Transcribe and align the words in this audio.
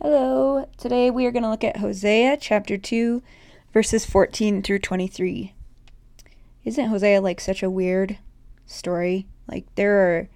Hello. 0.00 0.64
Today 0.76 1.10
we 1.10 1.26
are 1.26 1.32
going 1.32 1.42
to 1.42 1.50
look 1.50 1.64
at 1.64 1.78
Hosea 1.78 2.36
chapter 2.36 2.78
2, 2.78 3.20
verses 3.72 4.06
14 4.06 4.62
through 4.62 4.78
23. 4.78 5.54
Isn't 6.64 6.86
Hosea 6.86 7.20
like 7.20 7.40
such 7.40 7.64
a 7.64 7.70
weird 7.70 8.16
story? 8.64 9.26
Like, 9.48 9.66
there 9.74 9.98
are 9.98 10.28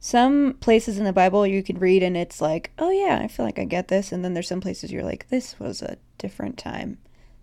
some 0.00 0.54
places 0.54 0.98
in 0.98 1.04
the 1.04 1.12
Bible 1.12 1.46
you 1.46 1.62
can 1.62 1.78
read 1.78 2.02
and 2.02 2.16
it's 2.16 2.40
like, 2.40 2.72
oh 2.76 2.90
yeah, 2.90 3.20
I 3.22 3.28
feel 3.28 3.46
like 3.46 3.60
I 3.60 3.64
get 3.64 3.86
this. 3.86 4.10
And 4.10 4.24
then 4.24 4.34
there's 4.34 4.48
some 4.48 4.60
places 4.60 4.90
you're 4.90 5.04
like, 5.04 5.28
this 5.28 5.60
was 5.60 5.80
a 5.80 5.96
different 6.18 6.58
time 6.58 6.98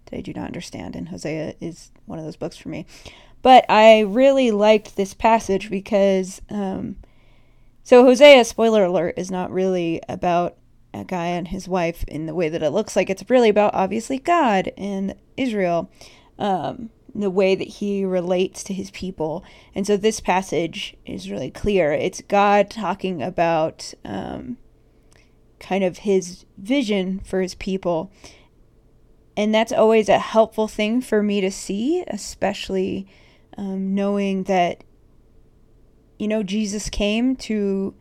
that 0.08 0.18
I 0.18 0.22
do 0.22 0.34
not 0.34 0.48
understand. 0.48 0.98
And 0.98 1.08
Hosea 1.08 1.56
is 1.62 1.92
one 2.08 2.20
of 2.20 2.26
those 2.26 2.36
books 2.36 2.58
for 2.58 2.68
me. 2.68 2.86
But 3.42 3.66
I 3.70 4.02
really 4.02 4.52
liked 4.52 4.98
this 4.98 5.14
passage 5.14 5.70
because, 5.70 6.42
um, 6.50 6.98
so 7.86 8.04
Hosea, 8.04 8.44
spoiler 8.44 8.84
alert, 8.84 9.14
is 9.16 9.32
not 9.32 9.50
really 9.50 10.02
about 10.10 10.58
a 10.94 11.04
guy 11.04 11.28
and 11.28 11.48
his 11.48 11.68
wife 11.68 12.04
in 12.08 12.26
the 12.26 12.36
way 12.36 12.50
that 12.50 12.64
it 12.64 12.72
looks 12.72 12.96
like 12.96 13.10
it's 13.10 13.30
really 13.30 13.50
about 13.50 13.74
obviously 13.74 14.20
God 14.20 14.72
and 14.78 15.16
Israel, 15.38 15.90
um, 16.38 16.90
the 17.14 17.30
way 17.30 17.56
that 17.56 17.68
he 17.68 18.04
relates 18.06 18.64
to 18.64 18.74
his 18.74 18.92
people. 18.92 19.44
And 19.74 19.86
so 19.88 19.98
this 19.98 20.20
passage 20.20 20.96
is 21.06 21.32
really 21.32 21.52
clear. 21.52 21.92
It's 21.92 22.22
God 22.22 22.70
talking 22.70 23.22
about 23.22 23.94
um, 24.04 24.58
kind 25.60 25.84
of 25.84 26.00
his 26.00 26.46
vision 26.58 27.20
for 27.20 27.42
his 27.42 27.56
people. 27.56 28.12
And 29.38 29.56
that's 29.56 29.72
always 29.72 30.10
a 30.10 30.20
helpful 30.20 30.68
thing 30.68 31.02
for 31.02 31.24
me 31.24 31.40
to 31.42 31.52
see, 31.52 32.04
especially 32.08 33.08
um, 33.58 33.96
knowing 33.96 34.44
that, 34.44 34.84
you 36.20 36.28
know, 36.28 36.44
Jesus 36.44 36.90
came 36.90 37.36
to 37.38 37.94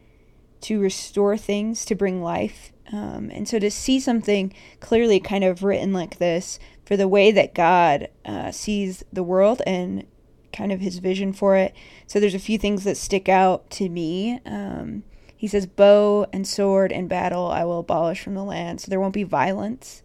to 0.63 0.81
restore 0.81 1.37
things, 1.37 1.85
to 1.87 1.95
bring 1.95 2.23
life 2.23 2.73
um, 2.93 3.31
and 3.33 3.49
so 3.49 3.59
to 3.59 3.71
see 3.71 4.01
something 4.01 4.53
clearly 4.81 5.21
kind 5.21 5.45
of 5.45 5.63
written 5.63 5.93
like 5.93 6.19
this 6.19 6.59
for 6.85 6.97
the 6.97 7.09
way 7.09 7.31
that 7.31 7.55
God 7.55 8.09
uh, 8.25 8.51
sees 8.51 9.05
the 9.13 9.23
world 9.23 9.63
and 9.67 10.05
kind 10.53 10.73
of 10.73 10.81
his 10.81 10.99
vision 10.99 11.33
for 11.33 11.57
it. 11.57 11.75
So 12.07 12.19
there's 12.19 12.35
a 12.35 12.41
few 12.41 12.59
things 12.59 12.83
that 12.85 12.97
stick 12.97 13.29
out 13.29 13.71
to 13.71 13.89
me. 13.89 14.41
Um, 14.45 15.05
he 15.37 15.47
says, 15.47 15.67
Bow 15.67 16.27
and 16.33 16.47
sword 16.47 16.91
and 16.91 17.09
battle 17.09 17.47
I 17.47 17.65
will 17.65 17.79
abolish 17.79 18.21
from 18.21 18.35
the 18.35 18.45
land. 18.45 18.81
So 18.81 18.91
there 18.91 19.01
won't 19.01 19.15
be 19.15 19.23
violence. 19.23 20.03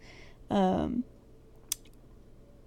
Um, 0.48 1.02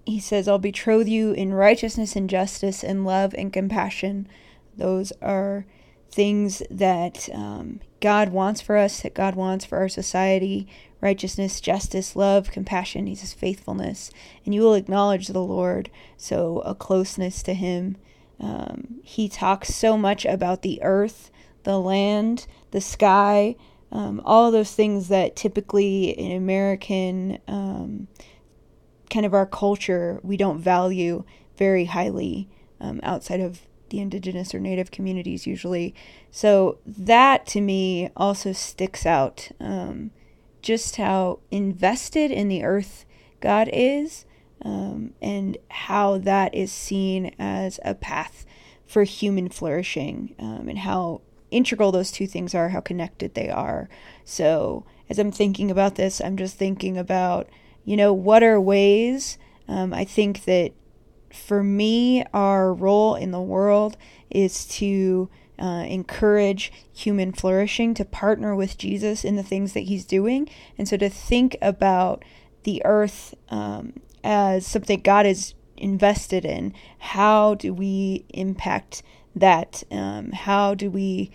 he 0.05 0.19
says, 0.19 0.47
I'll 0.47 0.59
betroth 0.59 1.07
you 1.07 1.31
in 1.31 1.53
righteousness 1.53 2.15
and 2.15 2.29
justice 2.29 2.83
and 2.83 3.05
love 3.05 3.33
and 3.37 3.53
compassion. 3.53 4.27
Those 4.75 5.13
are 5.21 5.65
things 6.11 6.61
that 6.69 7.29
um, 7.33 7.79
God 8.02 8.29
wants 8.29 8.61
for 8.61 8.77
us, 8.77 9.02
that 9.02 9.13
God 9.13 9.35
wants 9.35 9.65
for 9.65 9.77
our 9.77 9.89
society 9.89 10.67
righteousness, 11.02 11.61
justice, 11.61 12.15
love, 12.15 12.52
compassion. 12.52 13.07
He 13.07 13.15
says 13.15 13.33
faithfulness. 13.33 14.11
And 14.45 14.53
you 14.53 14.61
will 14.61 14.73
acknowledge 14.73 15.27
the 15.27 15.43
Lord. 15.43 15.89
So 16.17 16.59
a 16.59 16.75
closeness 16.75 17.41
to 17.43 17.53
Him. 17.53 17.97
Um, 18.39 18.99
he 19.03 19.27
talks 19.27 19.73
so 19.75 19.97
much 19.97 20.25
about 20.25 20.61
the 20.61 20.81
earth, 20.81 21.30
the 21.63 21.80
land, 21.80 22.47
the 22.71 22.81
sky, 22.81 23.55
um, 23.91 24.21
all 24.23 24.52
those 24.52 24.73
things 24.73 25.07
that 25.09 25.35
typically 25.35 26.09
in 26.09 26.31
American 26.37 27.39
um, 27.47 28.07
kind 29.09 29.25
of 29.25 29.33
our 29.33 29.47
culture 29.47 30.19
we 30.21 30.37
don't 30.37 30.59
value 30.59 31.23
very 31.57 31.85
highly 31.85 32.47
um, 32.80 32.99
outside 33.02 33.39
of 33.39 33.61
the 33.89 33.99
indigenous 33.99 34.53
or 34.53 34.59
native 34.59 34.91
communities 34.91 35.47
usually. 35.47 35.93
So 36.31 36.79
that 36.85 37.45
to 37.47 37.61
me 37.61 38.09
also 38.15 38.53
sticks 38.53 39.05
out. 39.05 39.49
Um, 39.59 40.11
just 40.61 40.97
how 40.97 41.39
invested 41.51 42.31
in 42.31 42.49
the 42.49 42.63
earth 42.63 43.05
God 43.39 43.69
is, 43.71 44.25
um, 44.61 45.13
and 45.21 45.57
how 45.69 46.17
that 46.17 46.53
is 46.53 46.71
seen 46.71 47.33
as 47.39 47.80
a 47.86 47.95
path 47.95 48.45
for 48.86 49.03
human 49.03 49.49
flourishing, 49.49 50.35
um, 50.37 50.67
and 50.67 50.80
how 50.80 51.21
integral 51.49 51.91
those 51.91 52.11
two 52.11 52.27
things 52.27 52.53
are, 52.53 52.69
how 52.69 52.81
connected 52.81 53.33
they 53.33 53.49
are. 53.49 53.87
So 54.25 54.85
as 55.09 55.17
I'm 55.17 55.31
thinking 55.31 55.71
about 55.71 55.95
this, 55.95 56.19
I'm 56.19 56.35
just 56.35 56.58
thinking 56.58 56.97
about, 56.97 57.47
you 57.85 57.95
know, 57.95 58.11
what 58.11 58.43
are 58.43 58.59
ways 58.59 59.37
um, 59.69 59.93
I 59.93 60.03
think 60.03 60.45
that 60.45 60.71
for 61.31 61.63
me, 61.63 62.23
our 62.33 62.73
role 62.73 63.15
in 63.15 63.31
the 63.31 63.41
world 63.41 63.97
is 64.29 64.65
to 64.65 65.29
uh, 65.59 65.85
encourage 65.87 66.71
human 66.93 67.31
flourishing, 67.33 67.93
to 67.93 68.05
partner 68.05 68.55
with 68.55 68.77
Jesus 68.77 69.23
in 69.23 69.35
the 69.35 69.43
things 69.43 69.73
that 69.73 69.81
he's 69.81 70.05
doing. 70.05 70.49
And 70.77 70.87
so 70.87 70.97
to 70.97 71.09
think 71.09 71.57
about 71.61 72.23
the 72.63 72.81
earth 72.85 73.35
um, 73.49 73.93
as 74.23 74.65
something 74.65 75.01
God 75.01 75.25
is 75.25 75.53
invested 75.77 76.45
in, 76.45 76.73
how 76.99 77.55
do 77.55 77.73
we 77.73 78.25
impact 78.29 79.03
that? 79.35 79.83
Um, 79.91 80.31
how 80.31 80.73
do 80.75 80.89
we 80.89 81.31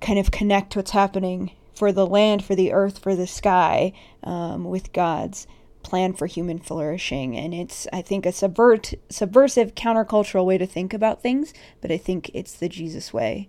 kind 0.00 0.18
of 0.18 0.30
connect 0.30 0.76
what's 0.76 0.92
happening 0.92 1.52
for 1.74 1.92
the 1.92 2.06
land, 2.06 2.44
for 2.44 2.54
the 2.54 2.72
earth, 2.72 2.98
for 2.98 3.14
the 3.14 3.26
sky 3.26 3.92
um, 4.22 4.64
with 4.64 4.92
God's? 4.92 5.46
Plan 5.88 6.12
for 6.12 6.26
human 6.26 6.58
flourishing. 6.58 7.36
And 7.36 7.54
it's, 7.54 7.86
I 7.92 8.02
think, 8.02 8.26
a 8.26 8.32
subvert, 8.32 8.92
subversive, 9.08 9.74
countercultural 9.74 10.44
way 10.44 10.58
to 10.58 10.66
think 10.66 10.92
about 10.92 11.22
things, 11.22 11.54
but 11.80 11.90
I 11.90 11.96
think 11.96 12.30
it's 12.34 12.52
the 12.52 12.68
Jesus 12.68 13.12
way. 13.12 13.48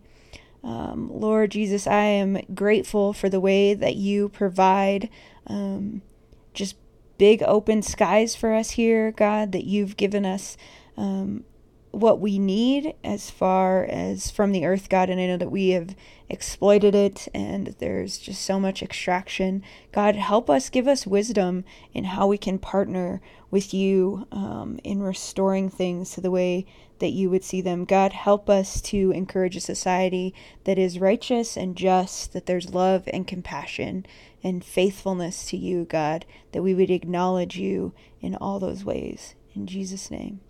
Um, 0.63 1.09
Lord 1.11 1.51
Jesus, 1.51 1.85
I 1.85 2.03
am 2.03 2.41
grateful 2.53 3.11
for 3.11 3.27
the 3.27 3.39
way 3.41 3.73
that 3.73 3.95
you 3.95 4.29
provide 4.29 5.09
um, 5.47 6.01
just 6.53 6.77
big 7.17 7.43
open 7.43 7.81
skies 7.81 8.35
for 8.35 8.53
us 8.53 8.71
here, 8.71 9.11
God, 9.11 9.51
that 9.51 9.65
you've 9.65 9.97
given 9.97 10.25
us 10.25 10.55
um, 10.95 11.43
what 11.91 12.19
we 12.19 12.37
need 12.37 12.93
as 13.03 13.29
far 13.29 13.83
as 13.85 14.29
from 14.29 14.51
the 14.51 14.65
earth, 14.65 14.89
God. 14.89 15.09
And 15.09 15.19
I 15.19 15.27
know 15.27 15.37
that 15.37 15.51
we 15.51 15.69
have 15.69 15.95
exploited 16.29 16.93
it 16.93 17.27
and 17.33 17.75
there's 17.79 18.19
just 18.19 18.43
so 18.43 18.59
much 18.59 18.83
extraction. 18.83 19.63
God, 19.91 20.15
help 20.15 20.49
us, 20.49 20.69
give 20.69 20.87
us 20.87 21.07
wisdom 21.07 21.63
in 21.93 22.05
how 22.05 22.27
we 22.27 22.37
can 22.37 22.59
partner 22.59 23.21
with 23.49 23.73
you 23.73 24.27
um, 24.31 24.79
in 24.83 25.01
restoring 25.01 25.69
things 25.69 26.11
to 26.11 26.21
the 26.21 26.31
way 26.31 26.67
that 26.99 27.09
you 27.09 27.29
would 27.29 27.43
see 27.43 27.61
them. 27.61 27.85
God, 27.85 28.13
help 28.13 28.49
us 28.49 28.81
to 28.81 29.11
encourage 29.11 29.55
a 29.55 29.61
society 29.61 30.35
that 30.65 30.77
is 30.77 30.99
righteous 30.99 31.57
and 31.57 31.75
just, 31.75 32.33
that 32.33 32.45
there's 32.45 32.73
love 32.73 33.03
and 33.11 33.25
compassion 33.25 34.05
and 34.43 34.63
faithfulness 34.63 35.45
to 35.47 35.57
you, 35.57 35.85
God, 35.85 36.25
that 36.51 36.61
we 36.61 36.75
would 36.75 36.91
acknowledge 36.91 37.57
you 37.57 37.93
in 38.21 38.35
all 38.35 38.59
those 38.59 38.85
ways. 38.85 39.33
In 39.55 39.65
Jesus' 39.65 40.11
name. 40.11 40.41